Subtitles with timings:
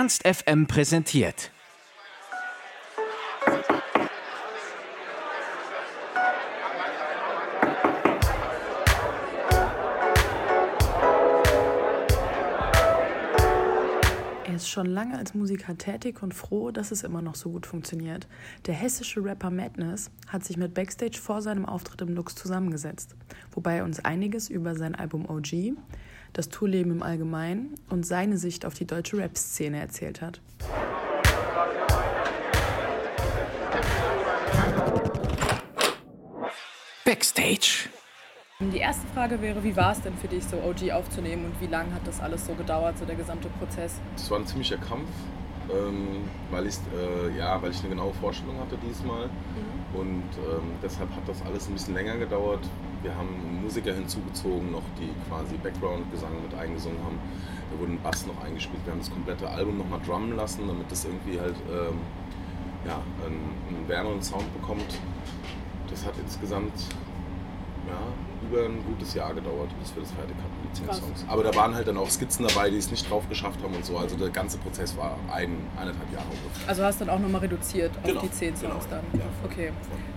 [0.00, 1.50] Ernst FM präsentiert.
[14.46, 17.66] Er ist schon lange als Musiker tätig und froh, dass es immer noch so gut
[17.66, 18.26] funktioniert.
[18.64, 23.16] Der hessische Rapper Madness hat sich mit Backstage vor seinem Auftritt im Lux zusammengesetzt,
[23.52, 25.74] wobei er uns einiges über sein Album OG,
[26.32, 30.40] das Tourleben im Allgemeinen und seine Sicht auf die deutsche Rap-Szene erzählt hat.
[37.04, 37.88] Backstage.
[38.60, 41.66] Die erste Frage wäre, wie war es denn für dich, so OG aufzunehmen und wie
[41.66, 43.94] lange hat das alles so gedauert, so der gesamte Prozess?
[44.14, 45.08] Das war ein ziemlicher Kampf,
[45.74, 49.26] ähm, weil, ich, äh, ja, weil ich eine genaue Vorstellung hatte diesmal.
[49.26, 49.98] Mhm.
[49.98, 52.60] Und ähm, deshalb hat das alles ein bisschen länger gedauert.
[53.02, 57.18] Wir haben Musiker hinzugezogen, noch die quasi Background-Gesang mit eingesungen haben.
[57.72, 58.84] Da wurde ein Bass noch eingespielt.
[58.84, 61.98] Wir haben das komplette Album nochmal drummen lassen, damit das irgendwie halt ähm,
[62.86, 64.98] ja, einen, einen wärmeren Sound bekommt.
[65.88, 66.72] Das hat insgesamt
[67.88, 71.24] ja, über ein gutes Jahr gedauert, bis wir das fertig hatten, die zehn Songs.
[71.28, 73.84] Aber da waren halt dann auch Skizzen dabei, die es nicht drauf geschafft haben und
[73.84, 73.96] so.
[73.96, 76.68] Also der ganze Prozess war ein, eineinhalb Jahre ungefähr.
[76.68, 78.72] Also hast du dann auch nochmal reduziert auf Genau, die zehn genau.
[78.74, 79.04] Songs dann?
[79.12, 79.24] Ja.
[79.44, 79.72] Okay,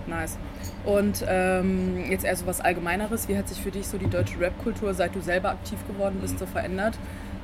[0.08, 0.38] nice.
[0.86, 3.28] Und ähm, jetzt eher so was Allgemeineres.
[3.28, 6.40] Wie hat sich für dich so die deutsche Rap-Kultur, seit du selber aktiv geworden bist,
[6.40, 6.98] so verändert?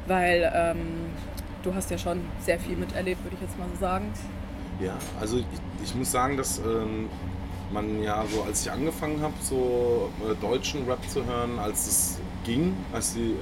[0.07, 0.77] Weil ähm,
[1.63, 4.11] du hast ja schon sehr viel miterlebt, würde ich jetzt mal so sagen.
[4.81, 5.45] Ja, also ich,
[5.83, 7.09] ich muss sagen, dass ähm,
[7.71, 12.17] man ja so, als ich angefangen habe, so äh, deutschen Rap zu hören, als es
[12.45, 13.35] ging, als, die,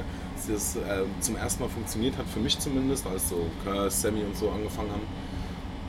[0.52, 4.36] als äh, zum ersten Mal funktioniert hat, für mich zumindest, als so Curse, Sammy und
[4.36, 5.08] so angefangen haben,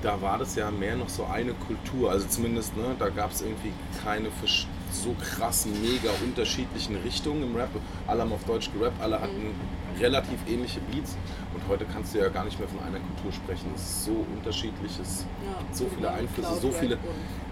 [0.03, 2.11] da war das ja mehr noch so eine Kultur.
[2.11, 3.73] Also zumindest, ne, da gab es irgendwie
[4.05, 7.71] keine versch- so krassen, mega unterschiedlichen Richtungen im Rap.
[8.07, 9.55] Alle haben auf Deutsch gerappt, alle hatten
[9.99, 11.17] relativ ähnliche Beats.
[11.55, 13.71] Und heute kannst du ja gar nicht mehr von einer Kultur sprechen.
[13.75, 15.27] Es ist so unterschiedliches,
[15.73, 16.99] so viele Einflüsse, so viele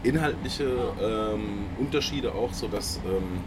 [0.02, 0.64] inhaltliche
[1.00, 3.40] ähm, Unterschiede auch, sodass, ähm,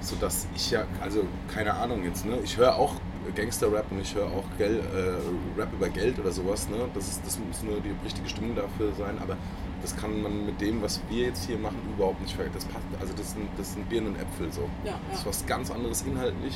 [0.00, 2.38] sodass ich ja, also keine Ahnung jetzt, ne?
[2.44, 2.94] ich höre auch
[3.34, 6.68] Gangster-Rap und ich höre auch Gel, äh, Rap über Geld oder sowas.
[6.68, 6.76] Ne?
[6.94, 9.36] Das, ist, das muss nur die richtige Stimmung dafür sein, aber
[9.84, 12.58] das kann man mit dem, was wir jetzt hier machen, überhaupt nicht vergleichen.
[12.58, 14.62] Das passt, also das sind, das sind Birnen und Äpfel so.
[14.82, 16.54] Ja, Das ist was ganz anderes inhaltlich,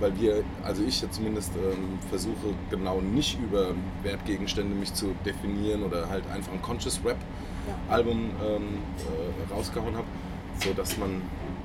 [0.00, 3.68] weil wir, also ich jetzt zumindest ähm, versuche genau nicht über
[4.02, 7.16] Wertgegenstände mich zu definieren oder halt einfach ein Conscious Rap
[7.88, 8.78] Album ähm,
[9.48, 10.06] äh, rausgehauen habe,
[10.64, 11.22] so dass man,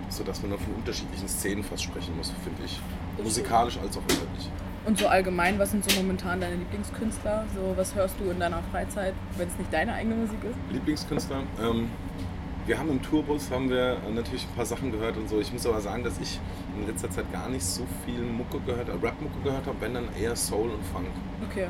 [0.09, 2.79] so dass man von unterschiedlichen Szenen fast sprechen muss, finde ich,
[3.23, 4.49] musikalisch als auch inhaltlich.
[4.85, 7.45] Und so allgemein, was sind so momentan deine Lieblingskünstler?
[7.55, 10.55] So, was hörst du in deiner Freizeit, wenn es nicht deine eigene Musik ist?
[10.73, 11.43] Lieblingskünstler.
[11.61, 11.89] Ähm,
[12.65, 15.39] wir haben im Tourbus haben wir natürlich ein paar Sachen gehört und so.
[15.39, 16.39] Ich muss aber sagen, dass ich
[16.79, 20.05] in letzter Zeit gar nicht so viel Mucke gehört, äh, Rap-Mucke gehört habe, wenn dann
[20.19, 21.07] eher Soul und Funk.
[21.49, 21.67] Okay.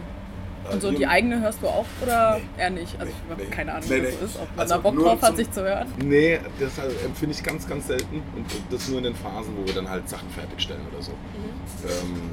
[0.70, 2.62] Äh, Und so die eigene hörst du auch oder Nee.
[2.62, 2.94] eher nicht?
[3.00, 3.50] Also Nee, ich habe nee.
[3.50, 4.36] keine Ahnung, Nee, was das ist.
[4.40, 5.88] Ob man Also da Bock drauf hat, sich zu hören.
[6.04, 9.66] Nee, das äh, empfinde ich ganz, ganz selten und das nur in den Phasen, wo
[9.66, 11.12] wir dann halt Sachen fertigstellen oder so.
[11.12, 11.90] Mhm.
[11.90, 12.32] Ähm,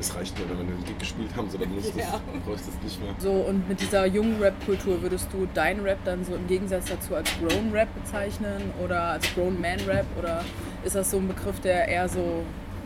[0.00, 2.20] es reicht nur, wenn wir den Gig gespielt haben, so dann muss das, Ja.
[2.34, 3.14] ich das nicht mehr.
[3.18, 7.14] So, und mit dieser jungen Rap-Kultur würdest du deinen Rap dann so im Gegensatz dazu
[7.14, 10.06] als Grown Rap bezeichnen oder als Grown Man Rap?
[10.18, 10.44] Oder
[10.84, 12.42] ist das so ein Begriff, der eher so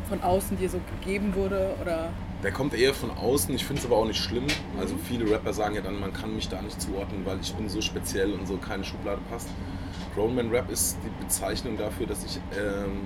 [0.08, 1.74] von außen dir so gegeben wurde?
[1.80, 2.10] Oder
[2.42, 4.46] Der kommt eher von außen, ich finde es aber auch nicht schlimm.
[4.78, 7.68] Also viele Rapper sagen ja dann, man kann mich da nicht zuordnen, weil ich bin
[7.68, 9.48] so speziell und so keine Schublade passt.
[10.14, 13.02] Grown Man Rap ist die Bezeichnung dafür, dass ich ähm,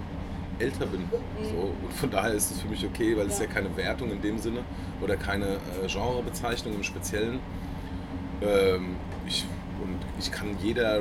[0.59, 1.09] älter bin.
[1.43, 4.11] So, und von daher ist es für mich okay, weil es ist ja keine Wertung
[4.11, 4.61] in dem Sinne
[5.01, 7.41] oder keine äh, Genrebezeichnung im Speziellen.
[8.43, 8.97] Ähm,
[9.27, 9.45] ich,
[9.83, 11.01] und ich kann jeder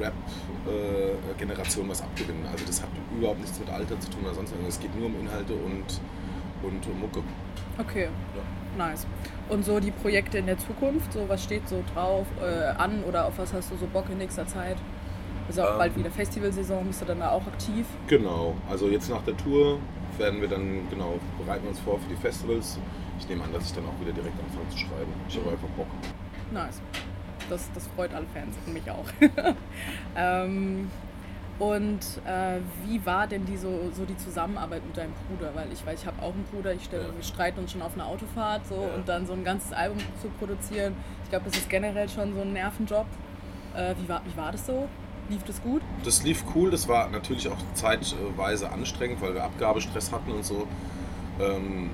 [0.00, 2.46] Rap-Generation was abgewinnen.
[2.50, 4.74] Also das hat überhaupt nichts mit Alter zu tun oder sonst irgendwas.
[4.74, 6.00] Es geht nur um Inhalte und,
[6.62, 7.22] und um Mucke.
[7.78, 8.08] okay,
[8.76, 9.06] nice.
[9.48, 13.26] Und so die Projekte in der Zukunft, so was steht so drauf äh, an oder
[13.26, 14.76] auf was hast du so Bock in nächster Zeit?
[15.48, 15.78] Ist auch Ähm.
[15.78, 17.86] bald wieder Festivalsaison, bist du dann da auch aktiv?
[18.06, 19.78] Genau, also jetzt nach der Tour
[20.18, 22.78] werden wir dann, genau, bereiten wir uns vor für die Festivals.
[23.18, 25.12] Ich nehme an, dass ich dann auch wieder direkt anfange zu schreiben.
[25.28, 25.86] Ich habe einfach Bock.
[26.52, 26.80] Nice.
[27.48, 29.06] Das, das freut alle Fans und mich auch.
[30.16, 30.90] ähm,
[31.58, 35.50] und äh, wie war denn die so, so die Zusammenarbeit mit deinem Bruder?
[35.54, 37.16] Weil ich weiß, ich habe auch einen Bruder, ich stelle, Ja.
[37.16, 38.94] wir streiten uns schon auf einer Autofahrt so Ja.
[38.94, 40.94] und dann so ein ganzes Album zu produzieren.
[41.24, 43.06] Ich glaube, das ist generell schon so ein Nervenjob.
[43.74, 44.88] Äh, wie, war, wie war das so?
[45.28, 45.82] Lief das gut?
[46.04, 50.66] Das lief cool, das war natürlich auch zeitweise anstrengend, weil wir Abgabestress hatten und so.
[51.40, 51.90] Ähm,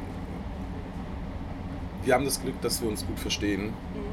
[2.05, 3.73] wir haben das Glück, dass wir uns gut verstehen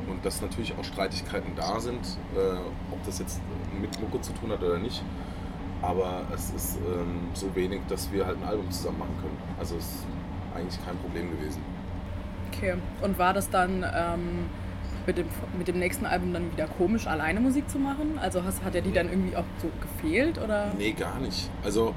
[0.09, 1.99] und dass natürlich auch Streitigkeiten da sind,
[2.35, 2.57] äh,
[2.91, 3.41] ob das jetzt
[3.79, 5.03] mit Mucke zu tun hat oder nicht.
[5.81, 9.37] Aber es ist ähm, so wenig, dass wir halt ein Album zusammen machen können.
[9.59, 10.05] Also es ist
[10.55, 11.61] eigentlich kein Problem gewesen.
[12.53, 12.75] Okay.
[13.01, 14.49] Und war das dann ähm,
[15.05, 15.27] mit, dem,
[15.57, 18.19] mit dem nächsten Album dann wieder komisch, alleine Musik zu machen?
[18.19, 20.37] Also hast, hat er die dann irgendwie auch so gefehlt?
[20.37, 20.73] Oder?
[20.77, 21.49] Nee, gar nicht.
[21.63, 21.93] Also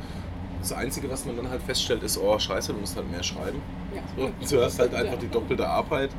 [0.60, 3.60] das Einzige, was man dann halt feststellt, ist, oh scheiße, du musst halt mehr schreiben.
[3.94, 4.28] Ja.
[4.40, 6.10] So, du hast halt einfach die doppelte Arbeit.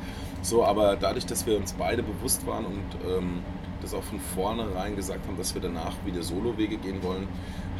[0.42, 3.42] So, aber dadurch, dass wir uns beide bewusst waren und ähm,
[3.82, 7.26] das auch von vornherein gesagt haben, dass wir danach wieder Solo-Wege gehen wollen,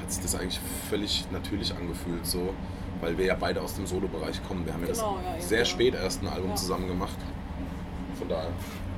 [0.00, 0.61] hat sich das eigentlich
[0.91, 2.26] völlig natürlich angefühlt.
[2.26, 2.52] So,
[3.00, 4.67] weil wir ja beide aus dem Solo-Bereich kommen.
[4.67, 5.64] Wir haben ja Genau, ja, das sehr ja.
[5.64, 7.17] spät erst ein Album zusammen gemacht.
[8.19, 8.50] Von daher.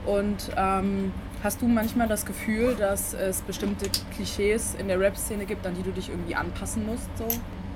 [0.09, 1.13] Und ähm,
[1.43, 5.83] hast du manchmal das Gefühl, dass es bestimmte Klischees in der Rap-Szene gibt, an die
[5.83, 7.11] du dich irgendwie anpassen musst?
[7.19, 7.29] So?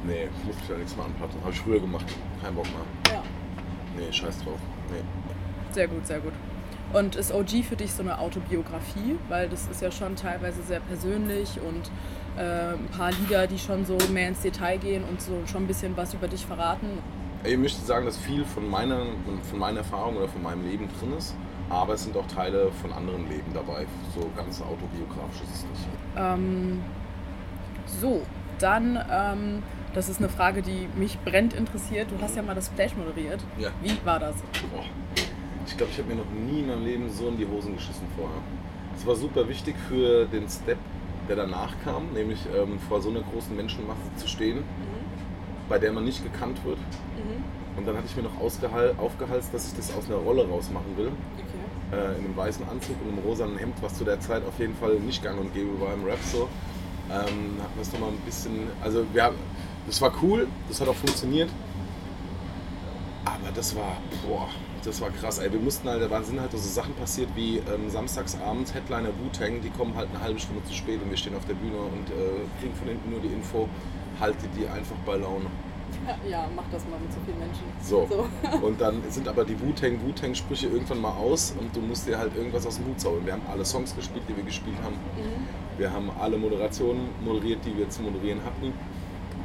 [0.06, 1.38] Nee, muss ich ja nichts mehr anpassen.
[1.42, 2.06] Habe ich früher gemacht.
[2.42, 3.12] Kein Bock mehr.
[3.14, 3.22] Ja.
[3.98, 4.58] Nee, scheiß drauf.
[4.90, 5.02] Nee.
[5.72, 6.32] Sehr gut, sehr gut.
[6.94, 9.18] Und ist OG für dich so eine Autobiografie?
[9.28, 11.90] Weil das ist ja schon teilweise sehr persönlich und
[12.40, 15.66] äh, ein paar Lieder, die schon so mehr ins Detail gehen und so schon ein
[15.66, 16.86] bisschen was über dich verraten.
[17.44, 19.04] Ich möchte sagen, dass viel von meiner,
[19.50, 21.34] von meiner Erfahrung oder von meinem Leben drin ist,
[21.70, 23.86] aber es sind auch Teile von anderen Leben dabei.
[24.14, 25.86] So ganz autobiografisch ist es nicht.
[26.16, 26.80] Ähm,
[27.86, 28.22] so,
[28.58, 29.62] dann, ähm,
[29.94, 32.10] das ist eine Frage, die mich brennend interessiert.
[32.10, 33.40] Du hast ja mal das Splash moderiert.
[33.58, 33.70] Ja.
[33.82, 34.36] Wie war das?
[34.72, 34.84] Boah.
[35.66, 38.06] Ich glaube, ich habe mir noch nie in meinem Leben so in die Hosen geschissen
[38.16, 38.38] vorher.
[38.96, 40.78] Es war super wichtig für den Step,
[41.28, 44.64] der danach kam, nämlich ähm, vor so einer großen Menschenmasse zu stehen,
[45.68, 46.78] bei der man nicht gekannt wird.
[47.76, 51.08] Und dann hatte ich mir noch aufgehalst, dass ich das aus einer Rolle rausmachen will.
[51.38, 51.51] Okay.
[51.92, 54.74] Äh, in einem weißen Anzug und einem rosanen Hemd, was zu der Zeit auf jeden
[54.76, 56.48] Fall nicht gang und gäbe war im Rap so.
[57.10, 59.36] Ähm, hat das nochmal ein bisschen, also wir haben,
[59.86, 61.50] das war cool, das hat auch funktioniert,
[63.24, 64.48] aber das war, boah,
[64.84, 65.52] das war krass, ey.
[65.52, 69.70] Wir mussten halt, da sind halt so Sachen passiert wie ähm, samstagsabends Headliner Wu-Tang, die
[69.70, 72.60] kommen halt eine halbe Stunde zu spät und wir stehen auf der Bühne und äh,
[72.60, 73.68] kriegen von hinten nur die Info,
[74.18, 75.46] haltet die einfach bei Laune.
[76.28, 77.64] Ja, mach das mal mit so vielen Menschen.
[77.82, 78.08] So.
[78.66, 82.34] Und dann sind aber die Wu-Tang, Wu-Tang-Sprüche irgendwann mal aus und du musst dir halt
[82.36, 83.26] irgendwas aus dem Hut zaubern.
[83.26, 84.96] Wir haben alle Songs gespielt, die wir gespielt haben.
[85.78, 88.72] Wir haben alle Moderationen moderiert, die wir zu moderieren hatten.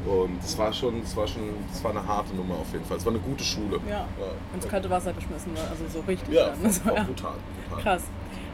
[0.08, 1.42] Und es war schon, es war schon,
[1.72, 2.98] es war eine harte Nummer auf jeden Fall.
[2.98, 3.80] Es war eine gute Schule.
[3.90, 4.08] Ja.
[4.54, 4.72] Ins ja.
[4.72, 5.60] kalte Wasser geschmissen, ne?
[5.70, 6.34] also so richtig.
[6.34, 6.72] Ja, dann.
[6.78, 7.04] So, auch ja.
[7.04, 7.34] brutal,
[7.70, 7.84] brutal.
[7.84, 8.04] Krass.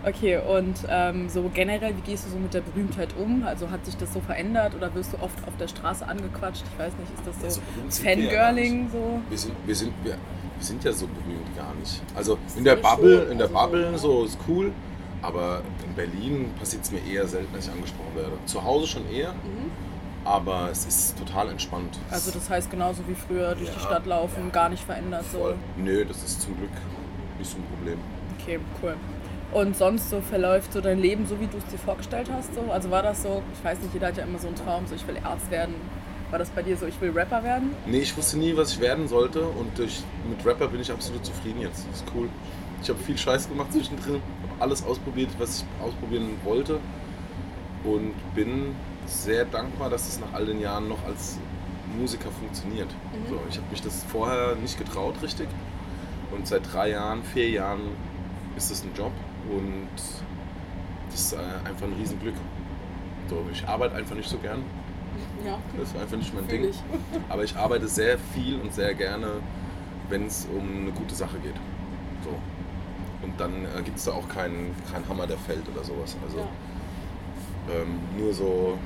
[0.05, 3.43] Okay, und ähm, so generell, wie gehst du so mit der Berühmtheit um?
[3.45, 6.63] Also hat sich das so verändert oder wirst du oft auf der Straße angequatscht?
[6.73, 9.21] Ich weiß nicht, ist das so so berühmt sind wir ja Fangirling so?
[9.29, 12.01] Wir sind, wir, sind, wir, wir sind ja so berühmt gar nicht.
[12.15, 14.73] Also in der Bubble, schon, in der also Bubble so ist cool,
[15.21, 18.31] aber in Berlin passiert es mir eher selten, dass ich angesprochen werde.
[18.45, 19.33] Zu Hause schon eher,
[20.25, 21.97] aber es ist total entspannt.
[22.11, 24.49] Also das heißt genauso wie früher durch die Ja, Stadt laufen, ja.
[24.51, 25.39] gar nicht verändert so.
[25.39, 25.55] Voll.
[25.77, 26.71] Nö, das ist zum Glück
[27.39, 27.99] nicht so ein Problem.
[28.37, 28.95] Okay, cool.
[29.53, 32.55] Und sonst so verläuft so dein Leben so, wie du es dir vorgestellt hast?
[32.55, 32.71] So?
[32.71, 34.95] Also war das so, ich weiß nicht, jeder hat ja immer so einen Traum, so
[34.95, 35.75] ich will Arzt werden.
[36.31, 37.75] War das bei dir so, ich will Rapper werden?
[37.85, 41.23] Nee, ich wusste nie, was ich werden sollte und durch, mit Rapper bin ich absolut
[41.23, 41.85] zufrieden jetzt.
[41.91, 42.27] Das ist cool.
[42.81, 46.79] Ich habe viel Scheiß gemacht zwischendrin, habe alles ausprobiert, was ich ausprobieren wollte
[47.83, 51.37] und bin sehr dankbar, dass es nach all den Jahren noch als
[51.95, 52.89] Musiker funktioniert.
[53.29, 55.47] So, ich habe mich das vorher nicht getraut, richtig.
[56.31, 57.81] Und seit drei Jahren, vier Jahren
[58.57, 59.11] ist es ein Job
[59.49, 59.87] und
[61.09, 61.37] das ist äh,
[61.67, 62.35] einfach ein Riesenglück.
[63.29, 64.63] So, ich arbeite einfach nicht so gern.
[65.45, 66.63] Ja, Das ist einfach nicht mein Ding.
[66.69, 66.81] ich.
[67.29, 69.27] Aber ich arbeite sehr viel und sehr gerne,
[70.09, 71.55] wenn es um eine gute Sache geht.
[72.23, 72.29] So.
[73.25, 76.15] Und dann äh, gibt es da auch keinen kein Hammer, der fällt oder sowas.
[76.25, 76.47] Also Ja.
[77.81, 78.77] ähm, nur so,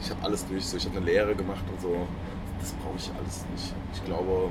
[0.00, 0.64] ich habe alles durch.
[0.64, 0.76] So.
[0.76, 2.06] Ich habe eine Lehre gemacht und so.
[2.60, 3.74] Das brauche ich alles nicht.
[3.94, 4.48] Ich glaube,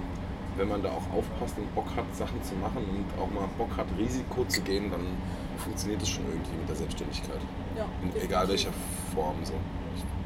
[0.58, 3.76] wenn man da auch aufpasst und Bock hat, Sachen zu machen und auch mal Bock
[3.78, 5.02] hat, Risiko zu gehen, dann
[5.62, 7.40] funktioniert es schon irgendwie mit der Selbstständigkeit.
[7.78, 7.86] ja.
[8.04, 8.72] In, egal welcher
[9.14, 9.36] Form.
[9.44, 9.54] So.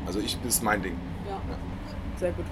[0.05, 0.95] Also ich das ist mein Ding.
[1.27, 1.35] Ja.
[1.35, 1.57] Ja.
[2.17, 2.45] Sehr gut.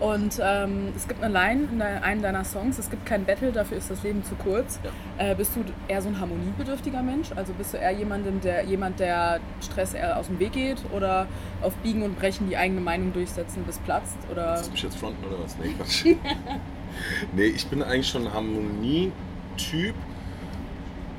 [0.00, 3.76] Und ähm, es gibt eine Line in einem deiner Songs, es gibt kein Battle, dafür
[3.76, 4.80] ist das Leben zu kurz.
[4.82, 5.32] Ja.
[5.32, 7.28] Äh, bist du eher so ein harmoniebedürftiger Mensch?
[7.36, 11.26] Also bist du eher jemandem, der, jemand, der Stress eher aus dem Weg geht oder
[11.60, 14.16] auf Biegen und Brechen die eigene Meinung durchsetzen, bis platzt?
[14.32, 15.58] Oder Willst du mich jetzt fronten oder was?
[15.58, 16.06] Nee, Quatsch.
[17.34, 19.94] nee, ich bin eigentlich schon ein Harmonie-Typ.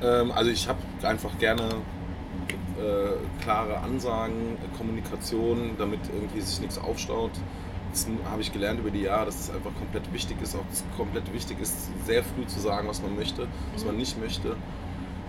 [0.02, 1.68] Ähm, also ich habe einfach gerne
[2.78, 7.32] äh, klare Ansagen, Kommunikation, damit irgendwie sich nichts aufstaut.
[7.92, 10.82] Das habe ich gelernt über die Jahre, dass es einfach komplett wichtig ist, auch dass
[10.96, 14.56] komplett wichtig ist, sehr früh zu sagen, was man möchte, was man nicht möchte.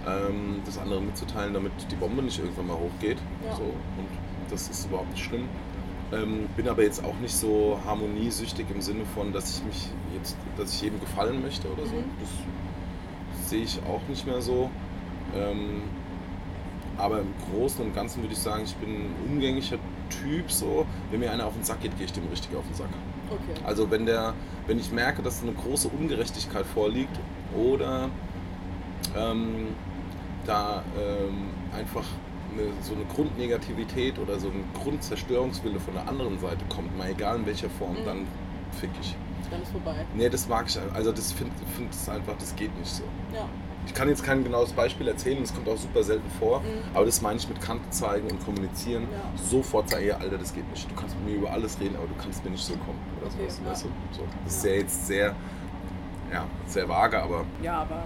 [0.07, 3.17] Ähm, das andere mitzuteilen, damit die Bombe nicht irgendwann mal hochgeht.
[3.45, 3.55] Ja.
[3.55, 3.63] So.
[3.63, 4.07] Und
[4.49, 5.47] das ist überhaupt nicht schlimm.
[6.13, 10.37] Ähm, bin aber jetzt auch nicht so harmoniesüchtig im Sinne von, dass ich mich jetzt,
[10.57, 11.95] dass ich jedem gefallen möchte oder so.
[11.95, 12.03] Mhm.
[12.19, 12.29] Das
[13.45, 14.69] sehe ich auch nicht mehr so.
[15.35, 15.81] Ähm,
[16.97, 19.77] aber im Großen und Ganzen würde ich sagen, ich bin ein umgänglicher
[20.09, 20.85] Typ so.
[21.09, 22.89] Wenn mir einer auf den Sack geht, gehe ich dem richtig auf den Sack.
[23.29, 23.59] Okay.
[23.65, 24.33] Also wenn der,
[24.67, 27.17] wenn ich merke, dass eine große Ungerechtigkeit vorliegt
[27.57, 28.09] oder
[29.17, 29.69] ähm,
[30.45, 32.05] da ähm, einfach
[32.53, 37.37] eine, so eine Grundnegativität oder so ein Grundzerstörungswille von der anderen Seite kommt, mal egal
[37.37, 38.05] in welcher Form, Mhm.
[38.05, 38.27] dann
[38.79, 39.15] fick ich.
[39.51, 39.95] Dann ist vorbei.
[40.15, 43.03] Nee, das mag ich also das finde find es einfach, das geht nicht so.
[43.33, 43.45] Ja.
[43.85, 46.65] Ich kann jetzt kein genaues Beispiel erzählen, das kommt auch super selten vor, Mhm.
[46.93, 49.03] aber das meine ich mit Kante zeigen und kommunizieren.
[49.11, 49.37] Ja.
[49.43, 50.89] Sofort sagen, ja, Alter, das geht nicht.
[50.89, 53.27] Du kannst mit mir über alles reden, aber du kannst mir nicht so kommen oder
[53.27, 53.59] Okay, sowas.
[53.65, 53.71] ja.
[53.71, 53.87] Weißt du?
[54.17, 54.23] so.
[54.45, 54.71] Das ist Ja.
[54.71, 55.35] jetzt sehr,
[56.31, 58.03] ja, sehr vage, aber Ja, aber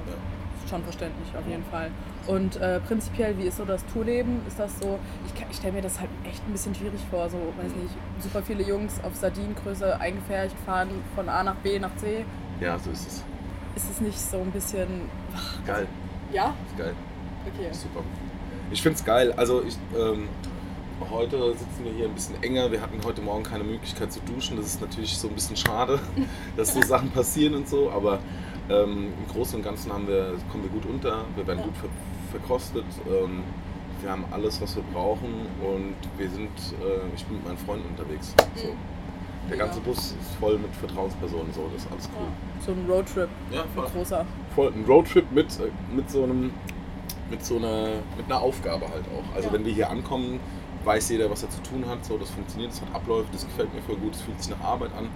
[0.68, 1.92] schon verständlich auf jeden Fall.
[2.28, 4.42] Und äh, prinzipiell, wie ist so das Tourleben?
[4.48, 7.38] Ist das so, ich, ich stelle mir das halt echt ein bisschen schwierig vor, so,
[7.38, 12.26] weiß nicht, super viele Jungs auf Sardinengröße eingefärbt fahren von A nach B nach C.
[12.60, 13.24] ja, so ist es.
[13.76, 14.88] Ist es nicht so ein bisschen,
[15.66, 15.88] Geil,
[16.34, 16.54] ja?
[16.68, 16.94] ist geil,
[17.48, 17.70] Okay.
[17.72, 18.04] super.
[18.72, 19.32] Ich finde es geil.
[19.38, 20.28] Also ich, ähm,
[21.10, 22.70] heute sitzen wir hier ein bisschen enger.
[22.72, 24.58] Wir hatten heute Morgen keine Möglichkeit zu duschen.
[24.58, 26.00] Das ist natürlich so ein bisschen schade,
[26.58, 27.90] dass so Sachen passieren und so.
[27.92, 28.20] Aber
[28.70, 31.24] ähm, im Großen und Ganzen haben wir, kommen wir gut unter.
[31.36, 31.66] Wir werden Ja.
[31.66, 31.90] gut ver
[32.32, 32.86] verkostet.
[33.08, 33.44] Ähm,
[34.02, 36.50] wir haben alles, was wir brauchen und wir sind,
[36.82, 38.34] äh, ich bin mit meinen Freunden unterwegs.
[38.56, 38.76] So.
[39.50, 39.60] Der Mhm.
[39.60, 42.26] Ganze Bus ist voll mit Vertrauenspersonen, so, das ist alles cool.
[42.28, 42.66] Ja.
[42.66, 43.86] So ein Roadtrip, Ja, ein voll.
[43.96, 44.26] großer.
[44.54, 46.52] voll ein Roadtrip mit, äh, mit so einem
[47.30, 49.36] mit so einer mit einer Aufgabe halt auch.
[49.36, 50.40] Also wenn wir hier ankommen,
[50.86, 52.06] weiß jeder, was er zu tun hat.
[52.06, 54.64] So, das funktioniert, das hat Abläufe, das gefällt mir voll gut, es fühlt sich nach
[54.66, 55.08] Arbeit an.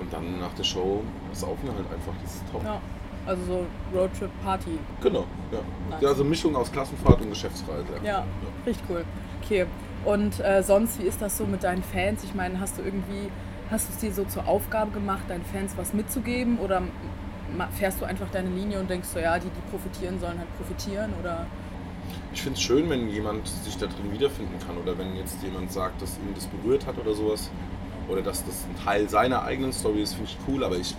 [0.00, 1.02] Und dann nach der Show
[1.32, 2.12] saufen wir halt einfach.
[2.22, 2.64] Das ist top.
[2.64, 2.80] Ja.
[3.26, 4.78] Also so Roadtrip-Party.
[5.02, 5.24] Genau.
[5.52, 5.58] Ja.
[6.00, 7.84] Ja, also Mischung aus Klassenfahrt und Geschäftsreise.
[8.02, 8.24] Ja,
[8.64, 9.04] richtig cool.
[9.42, 9.66] Okay.
[10.04, 12.24] Und äh, sonst, wie ist das so mit deinen Fans?
[12.24, 13.28] Ich meine, hast du irgendwie,
[13.70, 16.58] hast du es dir so zur Aufgabe gemacht, deinen Fans was mitzugeben?
[16.58, 16.82] Oder
[17.72, 21.12] fährst du einfach deine Linie und denkst so, ja, die, die profitieren, sollen halt profitieren?
[21.20, 21.46] Oder
[22.32, 25.70] Ich finde es schön, wenn jemand sich da drin wiederfinden kann oder wenn jetzt jemand
[25.72, 27.50] sagt, dass ihn das berührt hat oder sowas.
[28.08, 30.64] Oder dass das ein Teil seiner eigenen Story ist, finde ich cool.
[30.64, 30.94] Aber ich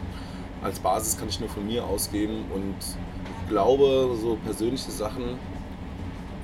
[0.61, 5.37] als Basis kann ich nur von mir ausgeben und ich glaube, so persönliche Sachen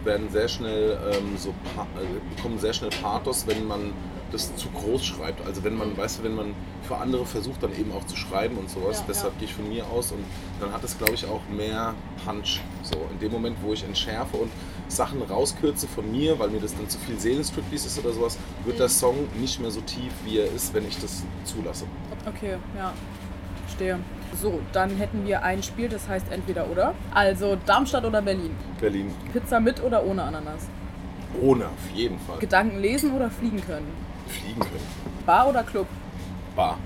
[0.03, 3.91] werden sehr schnell ähm, so äh, bekommen sehr schnell Pathos, wenn man
[4.35, 5.45] das zu groß schreibt.
[5.47, 8.57] Also wenn man, weißt du, wenn man für andere versucht, dann eben auch zu schreiben
[8.57, 8.99] und sowas.
[8.99, 9.39] Ja, Deshalb ja.
[9.39, 10.23] gehe ich von mir aus und
[10.59, 11.93] dann hat es, glaube ich, auch mehr
[12.25, 12.59] Punch.
[12.83, 14.51] So in dem Moment, wo ich entschärfe und
[14.87, 18.75] Sachen rauskürze von mir, weil mir das dann zu viel Seelenstriptease ist oder sowas, wird
[18.75, 18.79] Mhm.
[18.79, 21.85] der Song nicht mehr so tief, wie er ist, wenn ich das zulasse.
[22.27, 22.93] Okay, ja.
[23.65, 23.99] Verstehe.
[24.39, 26.93] So, dann hätten wir ein Spiel, das heißt entweder oder.
[27.13, 28.51] Also Darmstadt oder Berlin.
[28.79, 30.67] Berlin Pizza mit oder ohne Ananas.
[31.41, 33.87] ohne auf jeden Fall Gedanken lesen oder fliegen können.
[34.27, 34.87] Fliegen können.
[35.25, 35.87] Bar oder Club.
[36.55, 36.77] Bar,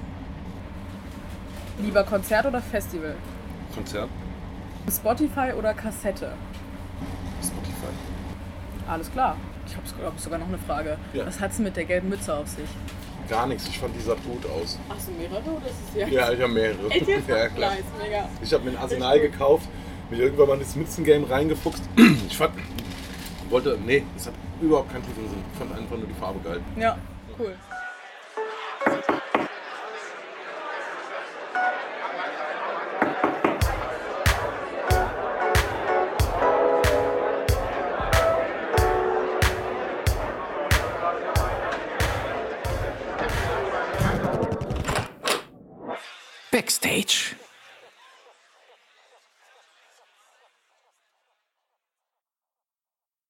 [1.82, 3.16] Lieber Konzert oder Festival.
[3.74, 4.10] Konzert,
[4.92, 6.34] Spotify oder Kassette.
[7.42, 7.94] Spotify.
[8.90, 9.38] Alles klar.
[9.66, 10.98] Ich habe glaube ich sogar noch eine Frage.
[11.14, 11.26] Ja.
[11.28, 12.68] Was hat's mit der gelben Mütze auf sich?
[13.30, 14.80] Gar nichts, ich fand die sah gut aus.
[14.90, 16.08] Hast du mehrere oder ist es ja?
[16.08, 16.90] Ja, ich habe mehrere.
[16.90, 17.30] Echt jetzt?
[17.30, 17.72] Ja, klar.
[17.72, 18.28] Nice, mega.
[18.42, 19.70] Ich habe mir ein Arsenal gekauft,
[20.10, 21.84] mich irgendwann mal ins Mützengame reingefuchst.
[22.28, 22.54] Ich fand,
[23.50, 25.44] wollte, nee, das hat überhaupt keinen tiefen Sinn.
[25.54, 26.62] Ich fand einfach nur die Farbe geil.
[26.80, 26.98] Ja,
[27.40, 27.69] cool.